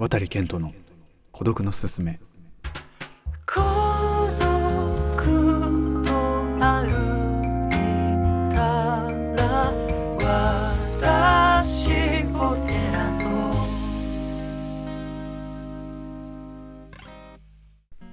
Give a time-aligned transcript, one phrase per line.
[0.00, 0.72] 渡健人の
[1.32, 2.20] 孤独のすすめ。
[3.44, 3.60] 孤
[4.38, 4.44] 独
[6.06, 6.12] と
[6.60, 6.86] 歩
[7.66, 7.72] い
[8.54, 8.58] た
[9.36, 9.72] ら
[11.50, 11.88] 私
[12.32, 13.30] を照らそう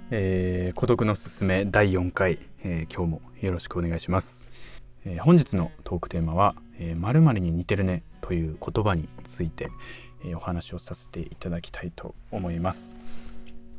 [0.10, 4.48] えー孤独のすすめ第4回、えー今日もよろしくお願いします、
[5.06, 9.70] えー本日のトークテーマは「えー〇〇に似てるね」という言葉について、
[10.24, 12.96] えお話をさせていただきたいと思います、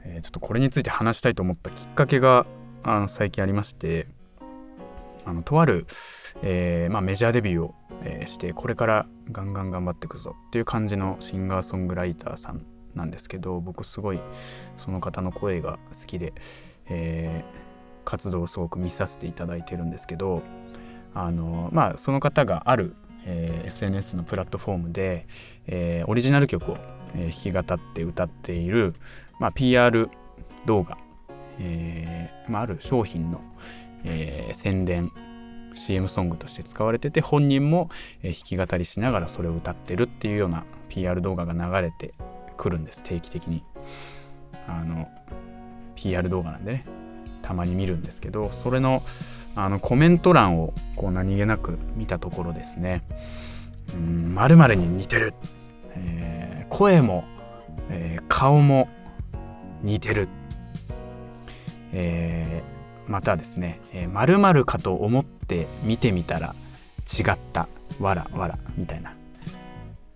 [0.04, 2.46] えちょっとこれについて話したいと思ったきっかけが
[2.82, 4.06] あの最近ありまして
[5.24, 5.86] あのとある、
[6.42, 14.20] えーまあ、メジャーデビューを、えしてこれからガンガン頑張っていくぞっていう感じのシンガーソングライターさんなんですけど僕すごい
[14.76, 16.32] その方の声が好きで、
[16.88, 17.66] えー
[18.06, 20.42] 活動をすごく見させていただいてるんですけど
[21.12, 22.94] あのまあその方がある、
[23.26, 25.26] えー SNS のプラットフォームで、
[25.66, 26.76] えーオリジナル曲を、
[27.14, 28.94] え弾き語って歌っている、
[29.38, 30.08] まあ、PR
[30.64, 30.96] 動画、
[31.58, 33.40] えーまあ、ある商品の、
[34.04, 35.12] えー宣伝
[35.74, 37.90] CM ソングとして使われてて本人も、
[38.22, 42.14] え弾き語りしながらそれを歌ってるっていうような PR 動画が流れて
[42.56, 43.02] くるんです。
[43.02, 43.62] 定期的に。
[44.68, 45.08] あの
[45.94, 46.84] PR 動画なんでね。
[47.46, 49.04] たまに見るんですけどそれの
[49.54, 53.04] あのコメント欄をこう何気なく見たところですね
[53.94, 55.32] 「うん〇〇に似てる」
[55.94, 57.24] えー声も、
[57.88, 58.88] えー顔も
[59.82, 60.28] 似てる」
[61.94, 63.80] えーまたですね
[64.12, 66.56] 「まる、〇〇かと思って見てみたら
[67.06, 67.68] 違った。
[68.00, 69.14] わらわら」みたいな。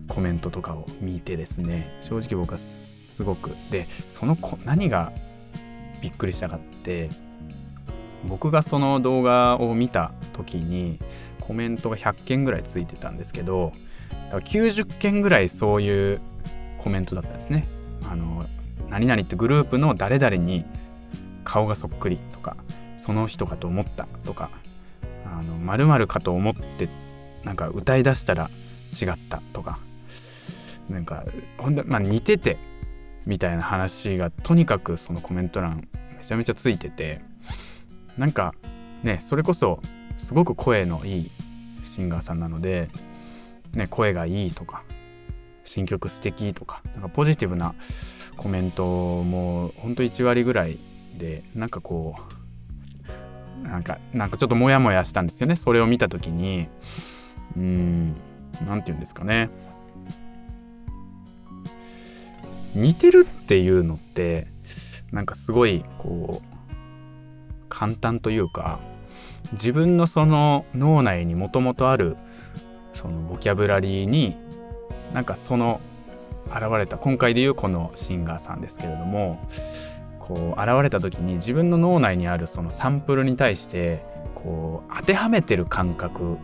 [0.09, 1.97] コメントとかを見てですね。
[2.01, 3.51] 正直僕はすごく。
[3.71, 5.13] でそのこ何が
[6.01, 7.09] びっくりしたかって
[8.25, 10.99] 僕がその動画を見た時に
[11.39, 13.71] コメントが100件ぐらいついてたんですけど
[14.31, 16.21] 90件ぐらいそういう
[16.77, 17.67] コメントだったんですね。
[18.09, 18.45] あの
[18.89, 20.65] 何々ってグループの誰々に
[21.43, 22.57] 顔がそっくりとか
[22.97, 24.49] その人かと思ったとか
[25.25, 26.87] あの〇〇かと思って
[27.43, 28.49] なんか歌い出したら
[28.99, 29.79] 違ったとか
[30.89, 31.23] なんか
[31.57, 32.57] ほんとまあ似てて
[33.25, 35.87] みたいな話がとにかくそのコメント欄
[36.17, 37.21] めちゃめちゃついてて
[38.17, 38.53] なんか
[39.03, 39.79] ねそれこそ
[40.17, 41.31] すごく声のいい
[41.83, 42.89] シンガーさんなので、
[43.73, 44.83] ね、声がいいとか
[45.65, 47.75] 新曲素敵とかなんかポジティブな
[48.37, 48.83] コメント
[49.23, 50.77] もほんと1割ぐらい
[51.17, 52.15] でなんかこ
[53.63, 55.55] うなんかなんかちょっとモヤモヤしたんですよね。
[55.55, 56.67] それを見た時に
[57.55, 58.15] うん
[58.65, 59.49] 何て言うんですかね。
[62.75, 64.47] 似てるっていうのって
[65.11, 66.55] なんかすごいこう
[67.69, 68.79] 簡単というか
[69.53, 72.17] 自分のその脳内にもともとある
[72.93, 74.37] そのボキャブラリーに
[75.13, 75.81] なんかその
[76.47, 79.39] 現れた今回でいうこのシンガーさんですけれども
[80.19, 84.03] こう現れた時に自分の脳内にあるそのサンプルに対して
[84.35, 86.37] こう当てはめてる感覚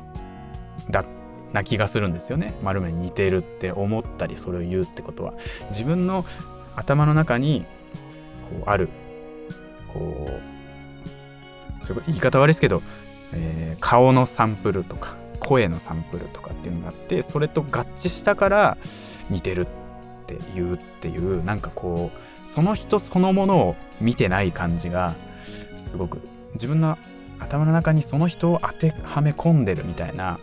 [0.90, 1.17] だった
[1.54, 2.56] な気がするんですよね。
[2.62, 5.34] 丸めに似てるって思ったりそれを言うってことは
[5.70, 6.26] 自分の
[6.76, 7.66] 頭の中に
[8.44, 8.90] こうある
[9.94, 10.30] こ
[11.82, 12.82] うそうい言い方悪いですけど、
[13.34, 18.78] えー顔のサンプルとか声のサンプルとかっていうのがあってそれと合致したから
[19.30, 25.16] 似てるって言うっていうなんかこうその人そのものを見てない感じが
[25.78, 26.20] すごく
[26.54, 26.98] 自分の
[27.40, 30.40] 頭の中にその人を当てはめ込んでるみたいな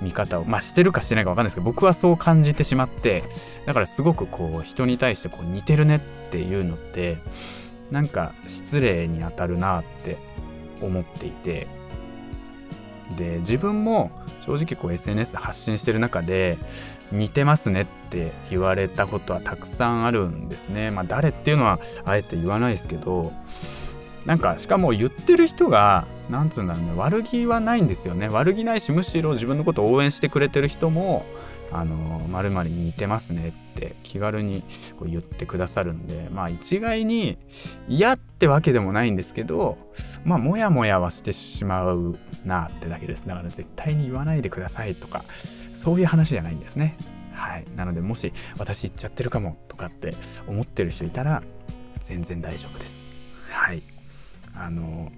[0.00, 3.22] 見方をまあしてるかしてないか分かんないですけど僕はそう感じてしまって
[3.66, 6.00] だからすごくこう人に対してこう似てるねっ
[6.30, 7.18] ていうのって
[7.90, 10.18] なんか失礼に当たるなって
[10.80, 11.66] 思っていて
[13.16, 14.10] で自分も
[14.46, 16.58] 正直こう SNS で発信してる中で
[17.12, 20.90] 似てますねって言われたことはたくさんあるんですね。
[20.90, 23.32] まあ誰っていうのはあえて言わないですけど
[24.26, 28.28] なんかしかも言ってる人がなんつうんだろうね悪気はないんですよね。
[28.28, 31.24] 悪気ないしむしろ自分のことを応援してくれてる人も
[31.72, 31.94] あの
[32.28, 34.62] 〇〇に似てますねって気軽に
[34.98, 37.38] こう言ってくださるんでまあ一概に
[37.88, 39.78] 嫌ってわけでもないんですけど
[40.24, 43.26] まあモヤモヤはしてしまうなってだけです。
[43.26, 45.24] だから絶対に言わないでくださいとか
[45.74, 46.96] そういう話じゃないんですね。
[47.34, 47.64] はい。
[47.76, 50.14] なのでもし私言っちゃってるかもとかって
[50.46, 51.42] 思ってる人いたら
[52.02, 53.09] 全然大丈夫です。
[54.60, 55.10] あの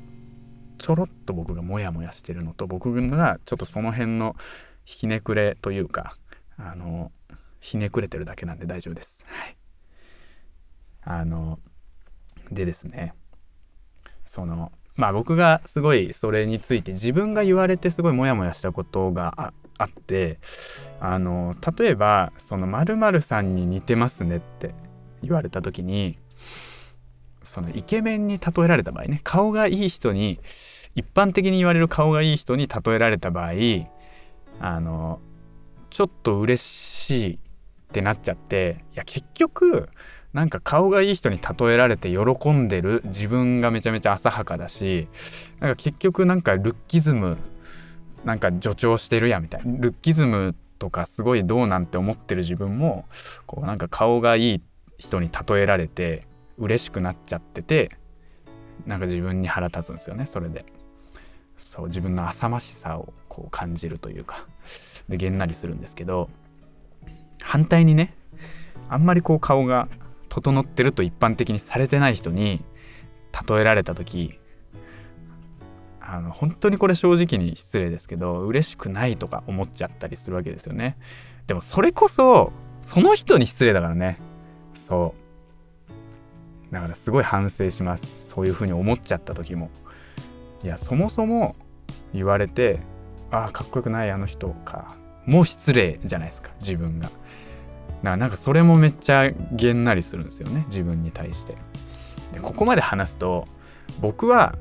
[0.79, 4.37] ちょろっと僕がモヤモヤしてるのと僕がちょっとその辺の
[4.85, 6.17] ひねくれというか
[6.57, 7.11] あの
[7.59, 9.27] ひねくれてるだけなんで大丈夫です。
[9.29, 9.57] はい。
[11.05, 11.59] あの
[12.53, 13.15] でですね
[14.25, 20.39] そのまあ僕がすごいそれについて自分が言われてすごいモヤモヤしたことがあって
[21.01, 24.73] あの例えばその〇〇さんに似てますねって
[25.21, 26.19] 言われた時に
[27.53, 30.41] そのイケメンに例えられた場合ね顔がいい人に
[30.95, 33.53] 一般的に言われる顔がいい人に例えられた場合
[34.59, 35.21] あの
[35.91, 37.39] ちょっと嬉しいっ
[37.93, 39.91] てなっちゃっていや結局
[40.33, 45.09] なんか顔がいい人に例えられて喜んでる自分がめちゃめちゃ浅はかだし
[45.61, 47.37] なんか結局なんかルッキズム
[48.25, 53.05] なんか助長してるやみたいなルッキズムとかすごいどうなんて思ってる自分も
[53.45, 54.63] こうなんか顔がいい
[54.97, 56.32] 人に例えられて
[56.63, 57.91] 嬉しくなっちゃってて
[58.87, 60.65] なんか自分に腹立つんですよねそれで。
[61.59, 64.47] そう自分の浅ましさをこう感じるというか
[65.09, 66.29] でげんなりするんですけど
[67.41, 68.17] 反対にね
[68.89, 69.89] あんまりこう顔が
[70.29, 72.65] 整ってると一般的にされてない人に
[73.49, 74.41] 例えられた時
[76.01, 80.99] あの本当にこれ正直に失礼ですけど嬉しくないとか思っちゃったりするわけですよね。
[81.47, 84.19] でもそれこそその人に失礼だからね。
[84.75, 85.22] そう。
[86.73, 88.31] だからすごい反省します。
[88.31, 89.71] そういうふうに思っちゃった時も。
[90.65, 91.55] いやそもそも
[92.15, 92.81] 言われて
[93.31, 94.97] ああかっこよくないあの人か
[95.27, 97.09] もう失礼じゃないですか自分が。
[97.09, 97.17] だか
[98.03, 101.57] らなんかそれもめっちゃげんなりするんですよね自分に対して。
[102.33, 103.45] でここまで話すと
[104.01, 104.57] 僕は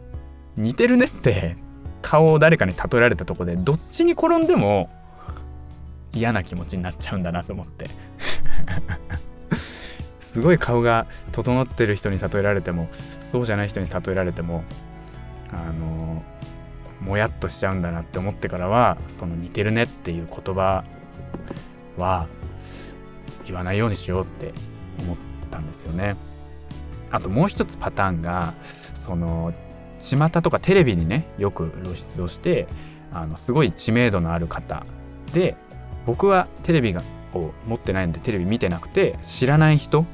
[0.57, 1.55] 似てるねって
[2.01, 4.89] 顔を誰かに例えられたとこでどっちに転んでも
[6.13, 7.89] 嫌な気持ちになっちゃうんだなと思って。
[10.31, 12.87] すごい顔が整ってる人に例えられても
[13.19, 14.63] そうじゃない人に例えられても
[15.51, 16.23] あの
[17.01, 20.85] もやっとしちゃうんだなって思ってからはその似てるねっていう言葉
[21.97, 22.29] は
[23.45, 24.53] 言わないようにしようって
[25.01, 25.17] 思っ
[25.51, 26.15] たんですよね。
[27.11, 28.53] あともう一つパターンが
[28.93, 29.53] その
[29.99, 32.69] 巷とかテレビにねよく露出をして
[33.11, 34.85] あのすごい知名度のある方
[35.33, 35.57] で
[36.05, 37.01] 僕はテレビが
[37.33, 40.05] を持ってないのでテレビ見てなくて知らない人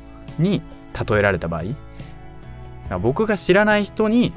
[0.42, 0.62] に
[1.10, 4.34] 例えられた場合僕が知らない人に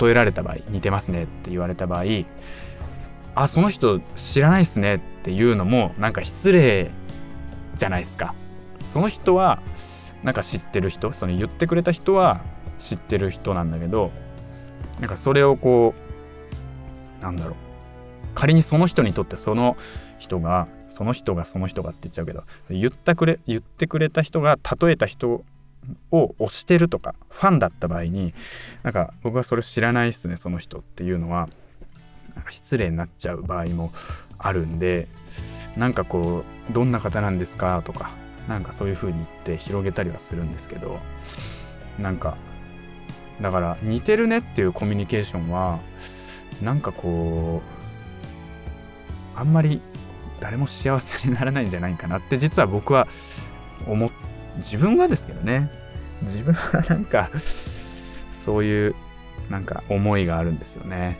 [0.00, 2.04] 例えられた場合似てますねって言われた場合
[3.34, 6.90] あその人知らないっすねっていうのもなんか失礼
[7.76, 8.34] じゃないですか。
[8.86, 9.60] その人は
[10.24, 12.40] なんか知ってる人その言ってくれた人は
[12.78, 14.10] 知ってる人なんだけど
[14.98, 15.94] なんかそれをこ
[17.20, 17.54] うなんだろう。
[18.34, 19.76] 仮にその人にとってその
[20.18, 20.68] 人が
[20.98, 25.44] その人がその人がって言っちゃうけど言ったくれ言ってくれた人が例えた人
[26.10, 28.34] を推してるとかファンだった場合に
[28.82, 31.48] なんか僕はそれ知らないっすねその人っていうのは。
[32.34, 33.90] なんか失礼になっちゃう場合も
[34.38, 35.08] あるんで
[35.76, 37.82] なんかこうどんな方なんですか？
[37.84, 38.12] とか
[38.46, 41.00] なんかそういう風に言って広げたりはするんですけど
[41.98, 42.36] なんか
[43.40, 45.80] だから似てるねっていうコミュニケーションは
[46.62, 47.60] なんかこ
[49.34, 49.80] うあんまり
[50.40, 53.08] 誰も幸せにならないんじゃないかなって実は僕は
[53.86, 54.10] 思っ
[54.58, 55.70] 自分はですけどね
[56.22, 57.30] 自分はなんか
[58.44, 58.94] そういう
[59.50, 61.18] なんか思いがあるんですよね。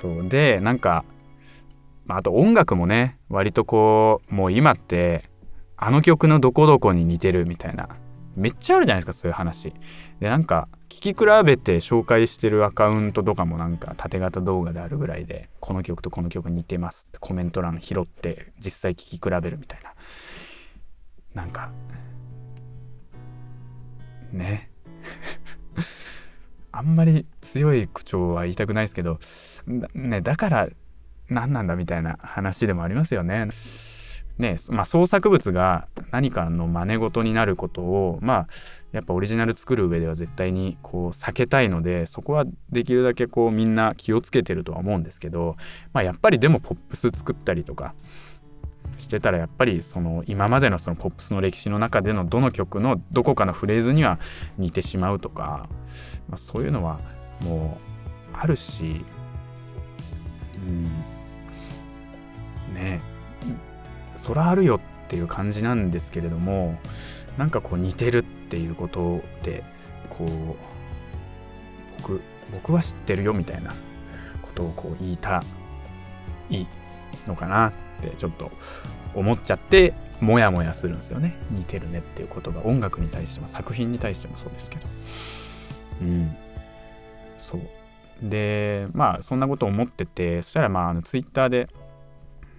[0.00, 1.04] そうでなんか
[2.08, 5.30] あと音楽もね割とこうもう今って
[5.76, 7.88] あの曲のどこどこに似てるみたいな
[8.36, 9.72] めっちゃあるじゃないですかそういう話。
[10.20, 19.94] でなんか聴き比べて紹介してるアカウントとかもなんか縦型動画であるぐらいでこの曲とこの曲似てますってコメント欄拾って実際聴き比べるみたいな
[21.34, 21.70] なんか
[24.32, 24.70] ね
[26.72, 29.18] あんまり強い口調は言いたくないですけど
[29.94, 30.68] ねだから
[31.28, 33.48] 何なんだみたいな話でもありますよね。
[34.42, 38.46] ねまあ、創作物が何かの真似事になることをまあ
[38.90, 45.56] やっぱオリジナル作る上では絶対にこう避けたいのでそこはできるだけこうみんな気をつけてるとは思うんですけど、
[45.92, 47.94] まあ、やっぱりでもポップス作ったりとか
[48.98, 54.18] してたらやっぱりその今までのそのポップスの歴史の中でのどの曲のどこかのフレーズには
[54.58, 55.68] 似てしまうとか、
[56.28, 57.00] まあ、そういうのは
[57.44, 57.78] も
[58.34, 59.04] うあるし、
[60.66, 60.82] うん、
[62.74, 63.00] ね。
[63.00, 63.11] え
[64.22, 66.78] そらあるよっていう感じなんですけれども
[67.36, 69.64] なんかこう似てるっていうことで
[70.10, 70.28] こう
[71.98, 72.20] 僕
[72.52, 73.74] 僕は知ってるよみたいな
[74.42, 75.42] ことをこう言いた
[76.50, 76.66] い
[77.26, 78.52] のかなってちょっと
[79.12, 81.34] 思っちゃってモヤモヤするんですよね。
[81.50, 84.82] 似てるねっていう言葉音楽に対しても作品に対してもそうですけど。
[86.02, 86.36] うん。
[87.36, 87.60] そう。
[88.22, 91.68] でまあそんなこと思っててそしたらまああのツイッターで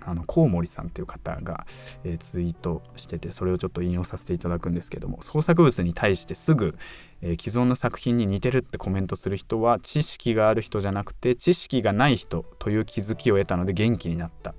[0.06, 1.66] あのコウモリさんっていう方が、
[2.04, 6.76] えー、ツイートしててそれをちょっと引用させていただくんですけども創作物に対してすぐ、
[7.22, 14.54] えー、既存の作品に似てるってコメントする人は知識がある人じゃなくて知識がない人という気づきを得たので元気になった。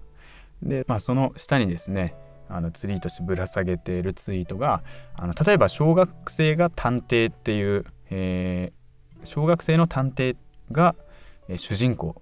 [0.63, 2.15] で、まあ、その下にですね
[2.49, 4.83] あのツリーとしてぶら下げているツイートが
[5.17, 8.85] あの例えば小学生が探偵っていう、えー
[9.27, 10.37] 小学生の探偵
[10.71, 10.95] が、
[11.49, 12.21] えー主人公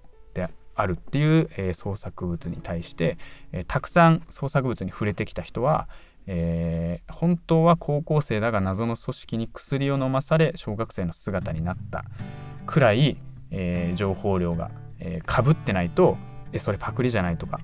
[0.75, 3.17] あるっていう、えー創作物に対して、
[3.51, 5.87] えーたくさん創作物に触れてきた人は、
[6.27, 12.05] えー本当は高校生だが謎の組織に薬を飲まされ小学生の姿になった
[12.65, 13.17] くらい、
[13.51, 16.17] えー情報量が、えー、かぶってないと
[16.51, 17.59] えそれパクリじゃないとか、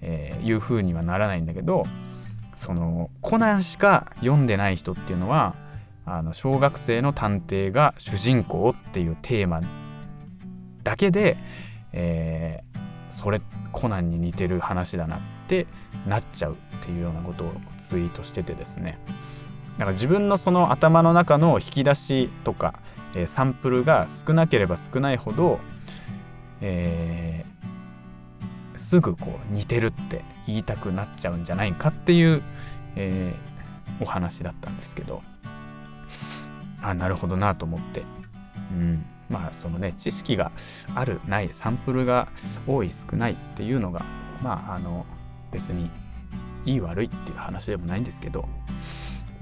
[0.00, 1.84] えーいう風にはならないんだけど
[2.56, 5.56] そのコナンしか読んでない人っていうのは
[6.06, 9.62] あの小学生の探偵が主人公っていうテーマ
[10.82, 11.38] だけで、
[11.94, 12.74] えー
[13.10, 15.68] それコナンに似てる話だなって
[16.04, 18.98] なっちゃうっていうようなことをツイートしててですね。
[19.74, 22.74] だから自分のその頭の中の引き出しとか、
[23.14, 25.60] えーサンプルが少なければ少ないほど、
[26.60, 32.42] えーすぐこう似てるって言いたくなっちゃうんじゃないかっていう、
[32.96, 33.32] え
[34.00, 35.22] お話だったんですけど。
[36.82, 38.02] あなるほどなと思って、
[38.72, 40.52] うん、まあそのね知識が
[40.94, 42.28] あるないサンプルが
[42.68, 44.04] 多い少ないっていうのが
[44.42, 45.04] まああの
[45.50, 45.90] 別に
[46.64, 48.48] いい悪いっていう話でもないんですけど、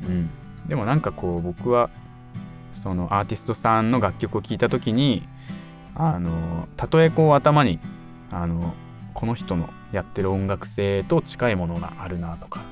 [0.02, 0.30] うん、
[0.66, 1.90] でもなんかこう僕は
[2.72, 5.28] そのアーティストさんの楽曲を聴いた時に
[5.94, 7.78] あのたとえこう頭に
[8.30, 8.72] あの
[9.12, 12.62] この人のやってる音楽性と近いものがあるなとか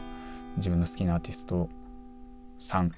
[0.56, 1.68] 自分の好きなアーティスト
[2.58, 2.92] さん、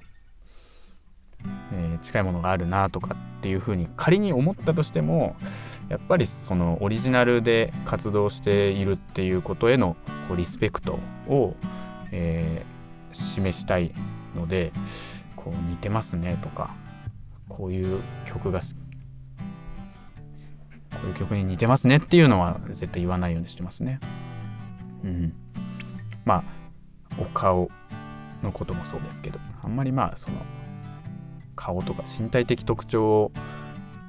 [1.72, 5.36] え近いものがあるなとかっていうふうに仮に思ったとしても
[5.88, 9.96] やっぱりそのオリジナルで活動しているっていうことへの
[10.28, 11.54] こうリスペクトを、
[12.10, 12.82] えー
[13.14, 13.92] 示したい
[14.34, 14.72] ので
[15.36, 16.74] こう似てますねとか
[17.48, 18.66] こういう曲がこ
[21.04, 23.98] ういう曲に似てますねっていうのは絶対言わないようにしてますね。
[25.04, 25.32] うん、
[26.24, 26.44] まあ
[27.18, 27.70] お顔
[28.42, 30.36] のこともそうですけどあんまりまあその
[31.56, 33.32] 顔とか身体的特徴を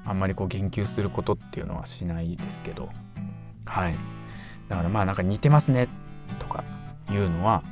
[0.05, 2.89] あんまりこう言及することっていうのはしないですけど
[3.65, 3.95] はい。
[4.69, 5.87] だからまあなんか似てますね
[6.39, 6.63] とか
[7.11, 7.63] いうのは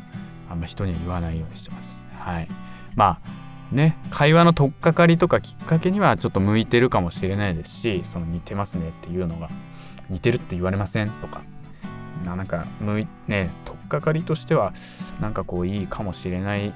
[0.50, 2.04] あんま人には言わないようにしてます。
[2.18, 2.48] はい。
[2.96, 9.50] まあね会話の取っかかりとかきっかけにはちょっと向いてるかもしれないですしその似てますねっていうのが
[10.10, 11.42] 似てるって言われませんとか。
[12.26, 14.74] なんか向いね取っかかりとしては
[15.20, 16.72] なんかこういいかもしれない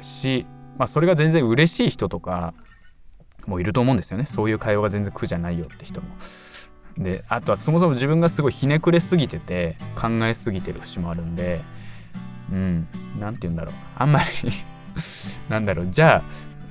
[0.00, 0.46] し
[0.78, 2.54] まあそれが全然嬉しい人とか
[3.46, 4.26] もいると思うんですよね。
[4.26, 6.08] そういう会話が全然苦じゃないよって人も。
[6.96, 11.60] であとはそもそも自分がすごいひねくれすぎてて考えすぎてる節もあるんで
[12.52, 12.86] うん
[13.18, 13.74] 何て言うんだろう。
[13.96, 14.26] あんまり
[15.48, 15.88] なんだろう。
[15.90, 16.22] じゃ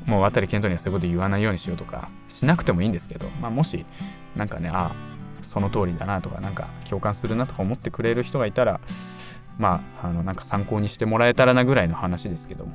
[0.07, 3.85] あもう渡健人にはそういうこと言わないようにしようとかしなくてもいいんですけど、まあ、もし
[4.35, 4.91] なんかねああ
[5.41, 8.79] その通りだなとかなんか共感するなとか思ってくれる人がいたら
[9.57, 12.71] まああのなんか参考にしてもらえたらなぐらいの話ですけども。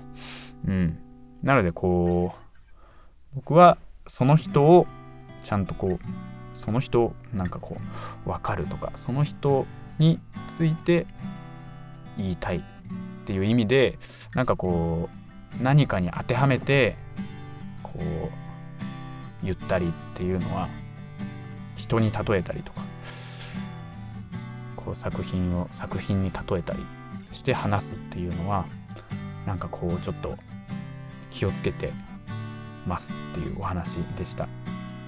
[0.66, 0.99] うん。
[1.42, 4.87] なのでこう僕はその人を
[5.45, 7.76] ちゃんとこうその人なんかこ
[8.26, 9.66] う分かるとかその人
[9.99, 11.07] について
[12.16, 12.61] 言いたいっ
[13.25, 13.99] ていう意味で
[14.35, 15.09] なんかこ
[15.61, 16.97] う何かに当てはめて
[17.83, 20.68] こう言ったりっていうのは
[21.76, 22.83] 人に例えたりとか
[24.76, 26.80] こう作品を作品に例えたり
[27.33, 28.66] して話すっていうのは
[29.47, 30.37] なんかこうちょっと
[31.38, 31.92] 気をつけて
[32.85, 34.45] ますっていうお話でした。
[34.45, 34.49] っ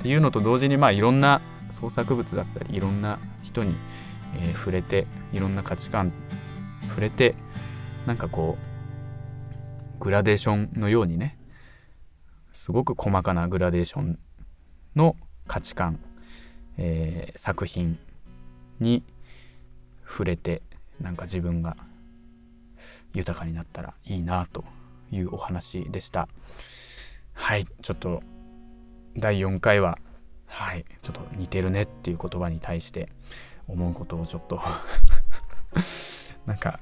[0.00, 3.74] ていうのと同時にまあいろんな創作物だったりいろんな人に、
[4.36, 6.12] えー触れていろんな価値観
[6.88, 7.34] 触れて
[8.06, 8.56] なんかこ
[9.98, 11.36] うグラデーションのようにね
[12.52, 14.18] すごく細かなグラデーション
[14.94, 15.16] の
[15.48, 15.98] 価値観、
[16.78, 17.98] えー作品
[18.78, 19.02] に
[20.06, 20.62] 触れて
[21.00, 21.76] なんか自分が
[23.14, 24.64] 豊かになったらいいなと
[25.10, 26.28] いうお話でした。
[27.32, 28.22] はいちょっと
[29.16, 29.98] 第4回は
[30.46, 33.08] はいちょっと似てるねっていう言葉に対して
[33.66, 34.60] 思うことをちょっと
[36.46, 36.80] なんか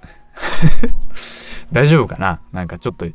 [1.73, 2.40] 大丈夫かな？
[2.52, 3.06] なんかちょっと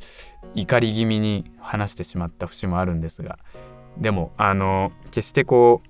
[0.55, 3.39] 怒り気味に話してしまった節もあるんですが
[3.98, 5.82] でもあの決してこ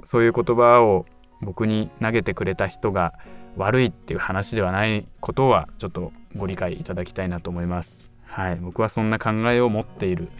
[0.00, 1.06] うそういう言葉を
[1.40, 3.14] 僕に投げてくれた人が
[3.56, 8.11] 悪いっていう話ではないことはちょっとご理解いただきたいなと思います。
[8.32, 10.30] はい、僕はそんな考えを持っている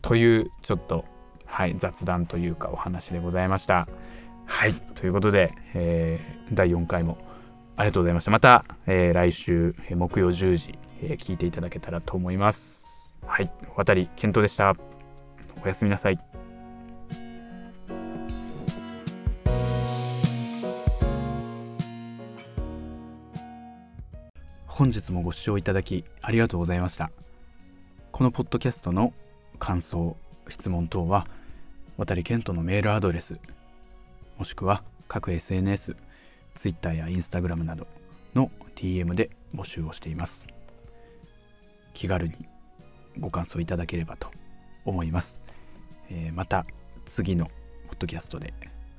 [0.00, 1.04] というちょっと、
[1.44, 3.88] はい、雑談というかお話でございました。
[4.46, 7.18] はいということで、えー第4回も
[7.74, 8.30] ありがとうございました。
[8.30, 13.16] また、えー来週木曜10時、えー聞いていただけたらと思います。
[13.26, 14.76] はい、渡り健人でした。
[15.64, 16.35] おやすみなさい。
[24.76, 27.10] 本日もご視聴いただきありがとうございました。
[28.12, 29.14] このポッドキャストの
[29.58, 30.18] 感想
[30.50, 31.26] 質問等は
[31.96, 33.38] 渡健人のメールアドレス
[34.36, 35.96] もしくは各 SNS
[36.52, 37.86] Twitter や Instagram など
[38.34, 40.46] の DM で募集をしています。
[41.94, 42.34] 気軽に
[43.18, 44.28] ご感想いただければと
[44.84, 45.40] 思います、
[46.10, 46.66] えーまた
[47.06, 48.52] 次のポッドキャストで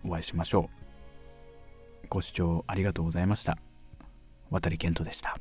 [0.04, 0.72] お会いしましょ
[2.04, 2.08] う。
[2.10, 3.60] ご視聴ありがとうございました。
[4.50, 5.38] 渡健人でした。